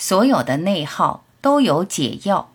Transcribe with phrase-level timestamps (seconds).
[0.00, 2.48] 所有的内耗都有解药。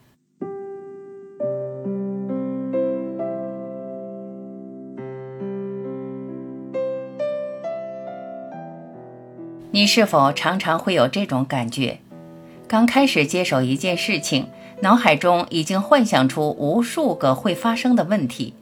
[9.70, 12.00] 你是否常常会有这种感觉？
[12.68, 14.48] 刚开始接手一件事情，
[14.82, 18.56] 脑海中已经幻想出无数个会发生的问题，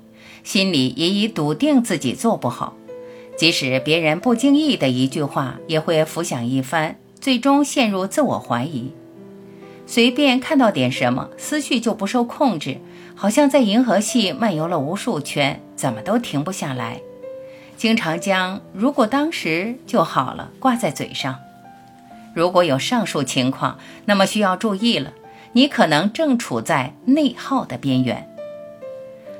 [0.44, 2.74] 心里也已笃定自己做不好。
[3.38, 6.98] 即使别人不经意的一句话，也会浮想一番。
[7.24, 8.92] 最终陷入自我怀疑，
[9.88, 12.80] 随便看到点什么，思绪就不受控制，
[13.16, 17.00] 好像在银河系漫游了无数圈，怎么都停不下来。
[17.78, 21.40] 经常将“如果当时就好了”挂在嘴上。
[22.36, 25.14] 如果有上述情况，那么需要注意了，
[25.54, 28.28] 你可能正处在内耗的边缘。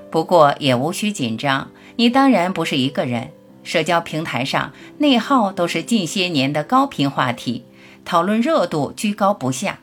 [0.10, 3.32] 不过也无需紧张，你当然不是一个人。
[3.66, 7.66] 社交平台上，内耗都是近些年的高频话题。
[8.06, 9.80] 讨论热度居高不下，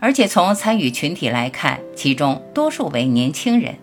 [0.00, 3.76] 而且从参与群体来看，其中多数为年轻人。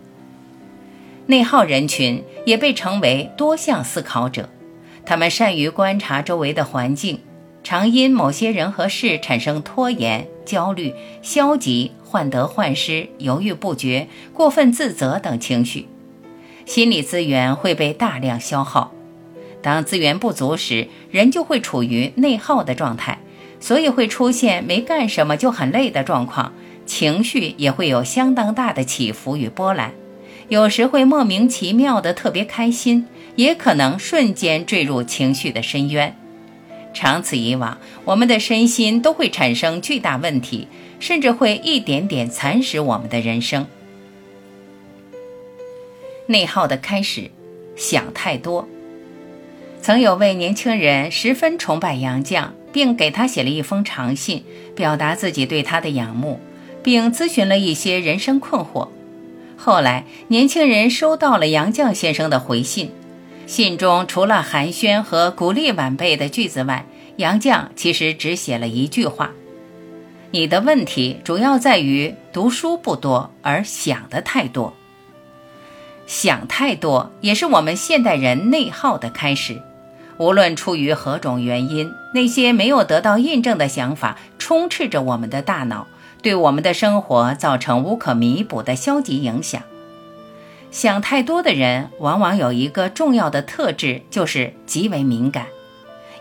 [1.26, 4.48] 内耗人群也被称为多项思考者，
[5.04, 7.20] 他们善于观察周围的环境，
[7.64, 15.88] 常因某些人和事产生拖延、焦虑、消极、患得患失、犹豫不决、过分自责等情绪，
[16.64, 18.92] 心理资源会被大量消耗。
[19.62, 23.18] 当资源不足时，人就会处于内耗的状态。
[23.58, 26.52] 所以会出现没干什么就很累的状况，
[26.84, 29.92] 情绪也会有相当大的起伏与波澜，
[30.48, 36.16] 有时会莫名其妙的特别开心，也可能瞬间坠入情绪的深渊。
[36.94, 40.68] 长此以往，我们的身心都会产生巨大问题，
[40.98, 43.66] 甚至会一点点蚕食我们的人生。
[46.26, 47.30] 内耗的开始，
[47.76, 48.66] 想太多。
[49.82, 52.48] 曾有位年轻人十分崇拜杨绛。
[52.76, 56.38] 并给他写了一封长信，表达自己对他的仰慕，
[56.82, 58.88] 并咨询了一些人生困惑。
[59.56, 62.90] 后来，年轻人收到了杨绛先生的回信，
[63.46, 66.84] 信中除了寒暄和鼓励晚辈的句子外，
[67.16, 69.30] 杨绛其实只写了一句话
[70.32, 74.74] ：“你的问题主要在于读书不多，而想的太多。
[76.06, 79.62] 想太多也是我们现代人内耗的开始。”
[80.18, 85.86] 无论出于何种原因，那些没有得到印证的想法充斥着我们的大脑，
[86.22, 89.62] 对我们的生活造成无可弥补的消极影响。
[90.70, 95.46] 想太多的人往往有一个重要的特质，就是极为敏感。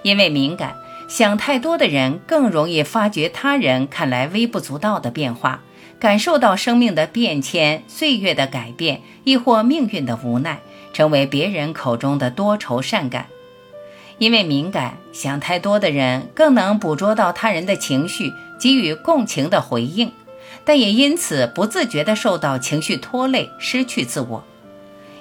[0.02, 0.76] 因为敏感，
[1.08, 5.62] 想太多的人更容易发觉他人看来微不足道的变化，
[6.00, 10.60] 感受到生命的变迁、岁月的改变，亦或命运的无奈，
[10.94, 13.26] 成为别人口中的多愁善感。
[14.18, 20.12] 因为敏感，想太多的人更能捕捉到他人的情绪，给予共情的回应，
[20.64, 24.44] 但也因此不自觉地受到情绪拖累，失去自我。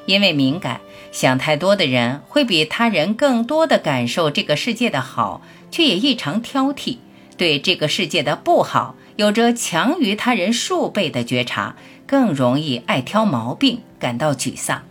[0.06, 6.98] 因为敏感，想太多的人会比他人更多地感受这个世界的好，却也异常挑剔，
[7.36, 11.74] 对这个世界的不好有着强于他人数倍的觉察，
[12.06, 14.82] 更容易爱挑毛病，感到沮丧。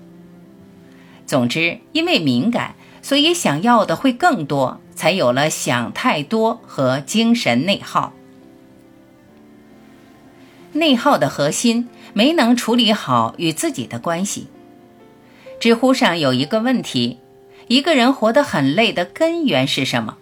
[1.25, 2.75] 总之，因为敏感。
[3.03, 8.14] 所以想要的会更多，才有了想太多和精神内耗。
[10.72, 14.47] 内耗的核心没能处理好与自己的关系。
[15.59, 17.19] 知乎上有一个问题：
[17.68, 20.18] 一个人活得很累的根源是什么？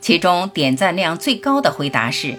[0.00, 2.34] 其中点赞量最高的回答是：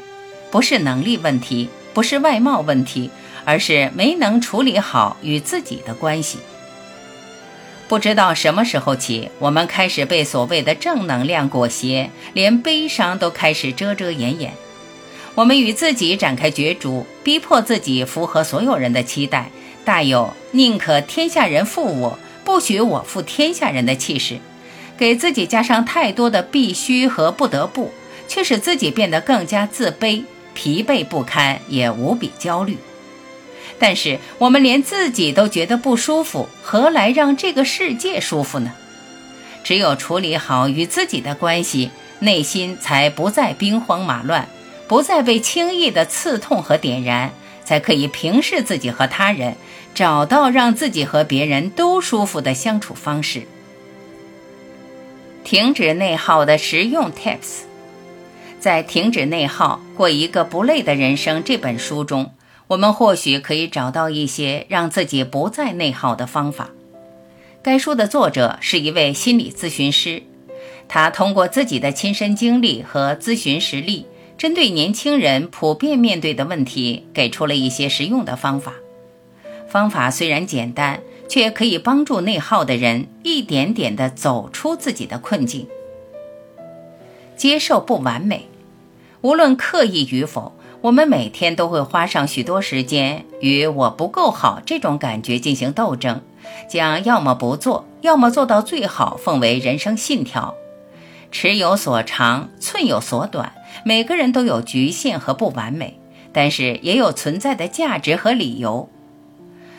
[0.52, 3.10] 不是能力问题，不是外貌问题，
[3.46, 6.40] 而是没能处理好与自己的关系。
[7.92, 14.54] 不知道什么时候起，我们开始被所谓的正能量裹挟，连悲伤都开始遮遮掩掩。
[15.36, 19.52] 我们与自己展开角逐，逼迫自己符合所有人的期待，
[19.84, 24.40] 大有宁可天下人负我，不许我负天下人的气势，
[24.98, 27.92] 给自己加上太多的必须和不得不，
[28.26, 32.78] 却使自己变得更加自卑、疲惫不堪，也无比焦虑。
[33.80, 38.74] 但是我们连自己都觉得不舒服，何来让这个世界舒服呢？
[39.64, 44.48] 只有处理好与自己的关系，内心才不再兵荒马乱，
[44.88, 47.32] 不再被轻易的刺痛和点燃，
[47.64, 49.56] 才可以平视自己和他人，
[49.94, 53.44] 找到让自己和别人都舒服的相处方式。
[55.44, 57.64] 停止内耗的实用 Tips，
[58.60, 62.32] 在《停止内耗，过一个不累的人生》这本书中。
[62.72, 66.70] 我们或许可以找到一些让自己不再内耗的方法。
[67.62, 70.24] 该书的作者是一位心理咨询师，
[70.88, 74.06] 他通过自己的亲身经历和咨询实例，
[74.38, 78.76] 针对年轻人普遍面对的问题，给出了一些实用的方法。
[79.68, 85.68] 方法虽然简单，却可以帮助内耗的人一点点地走出自己的困境。
[87.36, 88.48] 接受不完美，
[89.20, 96.22] 无论刻意与否，我们每天都会花上许多时间与“我不够好”这种感觉进行斗争，
[96.68, 100.56] 将要么不做，要么做到最好奉为人生信条。
[101.32, 103.54] 尺有所长，寸有所短，
[103.86, 106.00] 每个人都有局限和不完美，
[106.34, 108.90] 但是也有存在的价值和理由。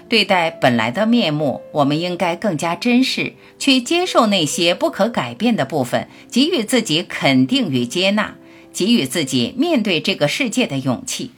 [0.08, 8.34] 对待本来的面目，我们应该更加珍视，去接受那些不可改变的部分，给予自己肯定与接纳，
[8.72, 11.30] 给予自己面对这个世界的勇气。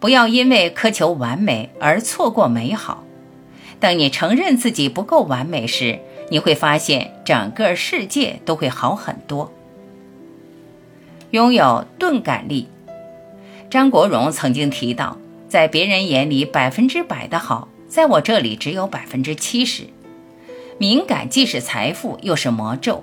[0.00, 3.04] 不要因为苛求完美而错过美好。
[3.80, 5.98] 当你承认自己不够完美时，
[6.30, 9.52] 你会发现整个世界都会好很多。
[11.30, 12.68] 拥有钝感力，
[13.70, 15.18] 张国荣曾经提到。
[15.48, 19.84] 在别人眼里百分之百的好，在我这里只有百分之七十。
[20.76, 23.02] 敏感既是财富，又是魔咒。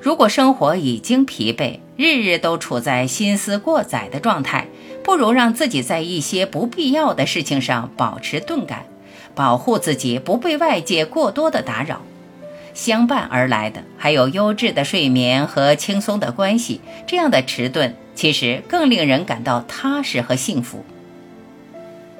[0.00, 4.66] 如果生活已经疲惫，日日都处在心思过载的状态，
[5.02, 8.84] 不如让自己在一些不必要的事情上保持钝感，
[9.34, 12.02] 保护自己不被外界过多的打扰。
[12.74, 20.84] 相伴而来的还有优质的睡眠和轻松的关系，这样的迟钝其实更令人感到踏实和幸福。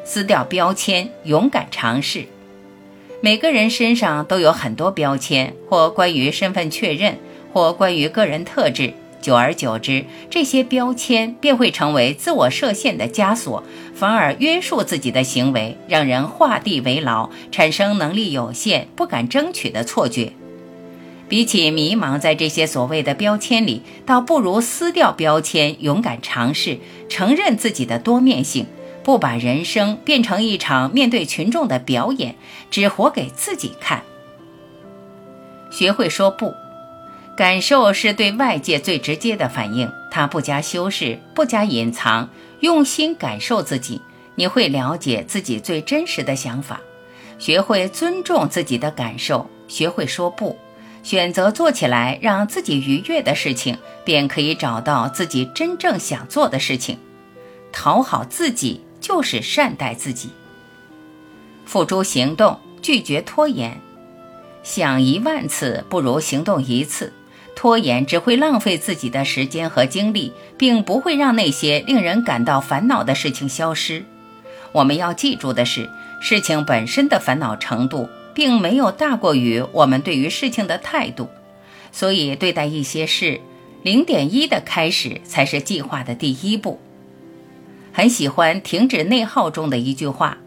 [0.05, 2.27] 撕掉标签，勇敢尝试。
[3.21, 7.19] 每个人身上都有很多标签，或关于身份确认，
[7.55, 8.93] 或关于个人特质。
[9.23, 13.63] 久而久之，这些标签便会成为自我设限的枷锁，
[13.95, 20.33] 反而约束自己的行为，让人画地为牢，产生能力有限、不敢争取的错觉。
[21.27, 26.79] 比起迷茫在这些所谓的标签里，倒不如撕掉标签，勇敢尝试，
[27.09, 28.67] 承认自己的多面性。
[29.03, 32.35] 不把人生变成一场面对群众的表演，
[32.71, 34.03] 只活给自己看。
[35.71, 36.53] 学会说不，
[37.37, 42.29] 感受是对外界最直接的反应，它不加修饰，不加隐藏，
[42.61, 44.01] 用心感受自己，
[44.37, 46.81] 你会了解自己最真实的想法。
[47.39, 50.57] 学会尊重自己的感受，学会说不，
[51.03, 56.99] 选择做起来让自己愉悦的事情，便可以找到自己真正想做的事情，
[57.73, 58.83] 讨好自己。
[59.05, 60.31] 就是善待自己，
[61.67, 63.79] 付诸行动，拒绝拖延。
[64.63, 67.13] 想一万次不如行动一次，
[67.55, 74.05] 拖延只会浪费自己的时间和精力，并不会让那些令人感到烦恼的事情消失。
[74.73, 75.89] 我们要记住的是，
[76.21, 81.29] 事情本身的烦恼程度，并没有大过于我们对于事情的态度。
[81.93, 83.41] 所以，对待一些事，
[83.83, 86.81] 零点一的开始才是计划的第一步。
[87.93, 90.39] 很喜欢《停止内耗》中的一句话：“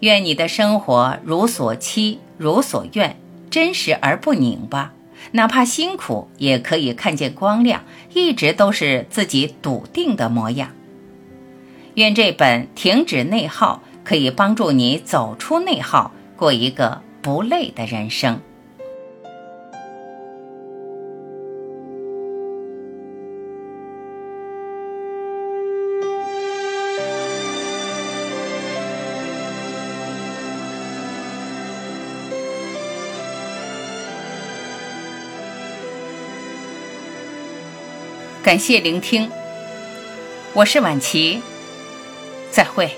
[0.00, 3.16] 愿你的生活如所期，如所愿，
[3.48, 4.92] 真实而不拧巴。
[5.32, 7.82] 哪怕辛苦，也可以看见光亮，
[8.14, 10.70] 一直都是自己笃定的模样。”
[11.94, 18.40] 愿这本《停止内耗》可以帮助你走出内耗，过一个不累的人生。
[38.48, 39.30] 感谢聆听，
[40.54, 41.42] 我是婉琪，
[42.50, 42.90] 再会。